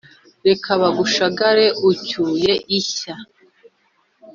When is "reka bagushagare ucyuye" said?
0.47-2.53